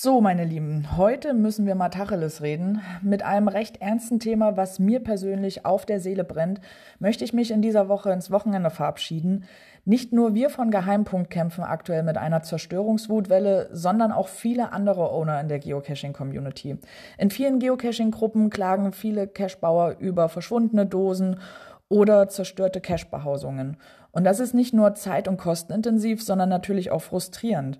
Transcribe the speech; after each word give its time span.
So, 0.00 0.20
meine 0.20 0.44
Lieben, 0.44 0.96
heute 0.96 1.34
müssen 1.34 1.66
wir 1.66 1.74
mal 1.74 1.88
Tacheles 1.88 2.42
reden. 2.42 2.82
Mit 3.02 3.22
einem 3.22 3.48
recht 3.48 3.80
ernsten 3.80 4.20
Thema, 4.20 4.56
was 4.56 4.78
mir 4.78 5.00
persönlich 5.00 5.64
auf 5.64 5.86
der 5.86 5.98
Seele 5.98 6.24
brennt, 6.24 6.60
möchte 6.98 7.24
ich 7.24 7.32
mich 7.32 7.50
in 7.50 7.62
dieser 7.62 7.88
Woche 7.88 8.12
ins 8.12 8.30
Wochenende 8.30 8.70
verabschieden. 8.70 9.44
Nicht 9.84 10.12
nur 10.12 10.34
wir 10.34 10.50
von 10.50 10.70
Geheimpunkt 10.70 11.30
kämpfen 11.30 11.64
aktuell 11.64 12.02
mit 12.02 12.16
einer 12.18 12.42
Zerstörungswutwelle, 12.42 13.70
sondern 13.72 14.12
auch 14.12 14.28
viele 14.28 14.72
andere 14.72 15.10
Owner 15.10 15.40
in 15.40 15.48
der 15.48 15.58
Geocaching-Community. 15.58 16.76
In 17.16 17.30
vielen 17.30 17.58
Geocaching-Gruppen 17.58 18.50
klagen 18.50 18.92
viele 18.92 19.26
Cachebauer 19.26 19.96
über 19.98 20.28
verschwundene 20.28 20.86
Dosen 20.86 21.40
oder 21.88 22.28
zerstörte 22.28 22.80
Cache-Behausungen. 22.80 23.76
Und 24.10 24.24
das 24.24 24.40
ist 24.40 24.54
nicht 24.54 24.74
nur 24.74 24.94
zeit- 24.94 25.28
und 25.28 25.38
kostenintensiv, 25.38 26.22
sondern 26.22 26.48
natürlich 26.48 26.90
auch 26.90 27.02
frustrierend. 27.02 27.78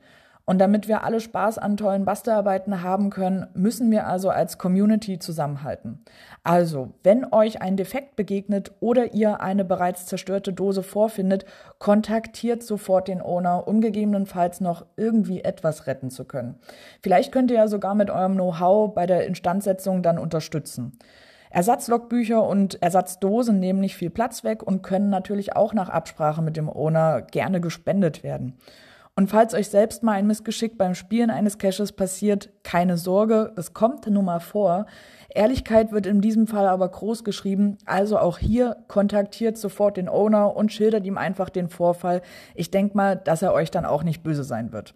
Und 0.48 0.60
damit 0.60 0.88
wir 0.88 1.04
alle 1.04 1.20
Spaß 1.20 1.58
an 1.58 1.76
tollen 1.76 2.06
Bastelarbeiten 2.06 2.82
haben 2.82 3.10
können, 3.10 3.48
müssen 3.52 3.90
wir 3.90 4.06
also 4.06 4.30
als 4.30 4.56
Community 4.56 5.18
zusammenhalten. 5.18 6.02
Also, 6.42 6.94
wenn 7.02 7.30
euch 7.34 7.60
ein 7.60 7.76
Defekt 7.76 8.16
begegnet 8.16 8.72
oder 8.80 9.12
ihr 9.12 9.42
eine 9.42 9.66
bereits 9.66 10.06
zerstörte 10.06 10.54
Dose 10.54 10.82
vorfindet, 10.82 11.44
kontaktiert 11.78 12.62
sofort 12.62 13.08
den 13.08 13.20
Owner, 13.20 13.68
um 13.68 13.82
gegebenenfalls 13.82 14.62
noch 14.62 14.86
irgendwie 14.96 15.42
etwas 15.42 15.86
retten 15.86 16.08
zu 16.08 16.24
können. 16.24 16.54
Vielleicht 17.02 17.30
könnt 17.30 17.50
ihr 17.50 17.58
ja 17.58 17.68
sogar 17.68 17.94
mit 17.94 18.08
eurem 18.08 18.32
Know-how 18.32 18.94
bei 18.94 19.04
der 19.04 19.26
Instandsetzung 19.26 20.02
dann 20.02 20.18
unterstützen. 20.18 20.98
Ersatzlogbücher 21.50 22.42
und 22.42 22.82
Ersatzdosen 22.82 23.58
nehmen 23.58 23.80
nicht 23.80 23.96
viel 23.96 24.10
Platz 24.10 24.44
weg 24.44 24.62
und 24.62 24.82
können 24.82 25.10
natürlich 25.10 25.56
auch 25.56 25.74
nach 25.74 25.88
Absprache 25.88 26.42
mit 26.42 26.56
dem 26.56 26.68
Owner 26.68 27.22
gerne 27.22 27.60
gespendet 27.60 28.22
werden. 28.22 28.58
Und 29.18 29.30
falls 29.30 29.52
euch 29.52 29.68
selbst 29.68 30.04
mal 30.04 30.12
ein 30.12 30.28
Missgeschick 30.28 30.78
beim 30.78 30.94
Spielen 30.94 31.30
eines 31.30 31.58
Caches 31.58 31.90
passiert, 31.90 32.50
keine 32.62 32.96
Sorge, 32.96 33.52
es 33.56 33.74
kommt 33.74 34.06
nun 34.06 34.24
mal 34.24 34.38
vor. 34.38 34.86
Ehrlichkeit 35.34 35.90
wird 35.90 36.06
in 36.06 36.20
diesem 36.20 36.46
Fall 36.46 36.68
aber 36.68 36.88
groß 36.88 37.24
geschrieben, 37.24 37.78
also 37.84 38.16
auch 38.18 38.38
hier 38.38 38.76
kontaktiert 38.86 39.58
sofort 39.58 39.96
den 39.96 40.08
Owner 40.08 40.54
und 40.54 40.72
schildert 40.72 41.04
ihm 41.04 41.18
einfach 41.18 41.48
den 41.48 41.68
Vorfall. 41.68 42.22
Ich 42.54 42.70
denke 42.70 42.96
mal, 42.96 43.16
dass 43.16 43.42
er 43.42 43.52
euch 43.52 43.72
dann 43.72 43.84
auch 43.84 44.04
nicht 44.04 44.22
böse 44.22 44.44
sein 44.44 44.70
wird. 44.70 44.94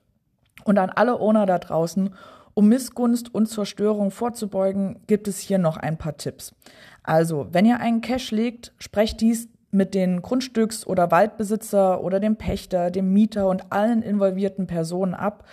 Und 0.64 0.78
an 0.78 0.90
alle 0.90 1.18
Owner 1.18 1.44
da 1.44 1.58
draußen, 1.58 2.14
um 2.54 2.68
Missgunst 2.68 3.34
und 3.34 3.46
Zerstörung 3.46 4.10
vorzubeugen, 4.10 5.00
gibt 5.06 5.28
es 5.28 5.38
hier 5.38 5.58
noch 5.58 5.76
ein 5.76 5.98
paar 5.98 6.16
Tipps. 6.16 6.54
Also, 7.02 7.48
wenn 7.50 7.66
ihr 7.66 7.80
einen 7.80 8.00
Cache 8.00 8.34
legt, 8.34 8.72
sprecht 8.78 9.20
dies 9.20 9.48
mit 9.70 9.94
den 9.94 10.20
Grundstücks- 10.20 10.86
oder 10.86 11.10
Waldbesitzer 11.10 12.02
oder 12.02 12.20
dem 12.20 12.36
Pächter, 12.36 12.90
dem 12.90 13.12
Mieter 13.12 13.48
und 13.48 13.72
allen 13.72 14.02
involvierten 14.02 14.66
Personen 14.66 15.14
ab. 15.14 15.44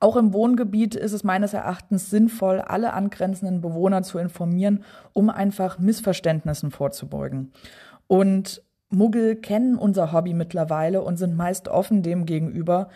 Auch 0.00 0.16
im 0.16 0.32
Wohngebiet 0.32 0.94
ist 0.94 1.12
es 1.12 1.24
meines 1.24 1.54
Erachtens 1.54 2.10
sinnvoll, 2.10 2.60
alle 2.60 2.92
angrenzenden 2.92 3.60
Bewohner 3.60 4.02
zu 4.02 4.18
informieren, 4.18 4.84
um 5.12 5.30
einfach 5.30 5.78
Missverständnissen 5.78 6.70
vorzubeugen. 6.70 7.52
Und 8.08 8.62
Muggel 8.90 9.36
kennen 9.36 9.76
unser 9.76 10.12
Hobby 10.12 10.34
mittlerweile 10.34 11.02
und 11.02 11.16
sind 11.16 11.36
meist 11.36 11.68
offen 11.68 12.02
dem 12.02 12.26
gegenüber. 12.26 12.88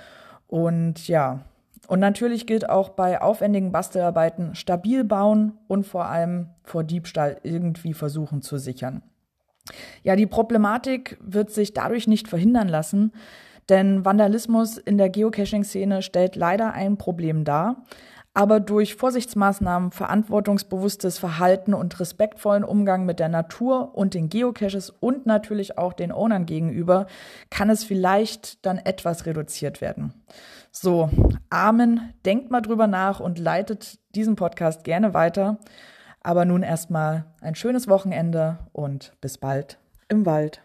Und 0.46 1.06
ja, 1.06 1.40
und 1.88 2.00
natürlich 2.00 2.46
gilt 2.46 2.68
auch 2.68 2.90
bei 2.90 3.20
aufwendigen 3.20 3.72
Bastelarbeiten 3.72 4.54
stabil 4.54 5.04
bauen 5.04 5.58
und 5.66 5.86
vor 5.86 6.06
allem 6.06 6.50
vor 6.62 6.84
Diebstahl 6.84 7.38
irgendwie 7.42 7.92
versuchen 7.92 8.42
zu 8.42 8.58
sichern. 8.58 9.02
Ja, 10.02 10.16
die 10.16 10.26
Problematik 10.26 11.18
wird 11.20 11.50
sich 11.50 11.72
dadurch 11.72 12.06
nicht 12.06 12.28
verhindern 12.28 12.68
lassen, 12.68 13.12
denn 13.68 14.04
Vandalismus 14.04 14.76
in 14.76 14.98
der 14.98 15.08
Geocaching-Szene 15.08 16.02
stellt 16.02 16.36
leider 16.36 16.72
ein 16.72 16.98
Problem 16.98 17.44
dar. 17.44 17.84
Aber 18.34 18.60
durch 18.60 18.94
Vorsichtsmaßnahmen, 18.94 19.90
verantwortungsbewusstes 19.90 21.18
Verhalten 21.18 21.74
und 21.74 22.00
respektvollen 22.00 22.64
Umgang 22.64 23.04
mit 23.04 23.18
der 23.18 23.28
Natur 23.28 23.94
und 23.94 24.14
den 24.14 24.30
Geocaches 24.30 24.88
und 24.88 25.26
natürlich 25.26 25.76
auch 25.76 25.92
den 25.92 26.12
Ownern 26.12 26.46
gegenüber 26.46 27.06
kann 27.50 27.68
es 27.68 27.84
vielleicht 27.84 28.64
dann 28.64 28.78
etwas 28.78 29.26
reduziert 29.26 29.82
werden. 29.82 30.14
So, 30.70 31.10
Amen, 31.50 32.14
denkt 32.24 32.50
mal 32.50 32.62
drüber 32.62 32.86
nach 32.86 33.20
und 33.20 33.38
leitet 33.38 33.98
diesen 34.14 34.36
Podcast 34.36 34.84
gerne 34.84 35.12
weiter. 35.12 35.58
Aber 36.22 36.46
nun 36.46 36.62
erstmal 36.62 37.26
ein 37.42 37.54
schönes 37.54 37.88
Wochenende 37.88 38.60
und 38.72 39.12
bis 39.20 39.36
bald 39.36 39.78
im 40.08 40.24
Wald. 40.24 40.62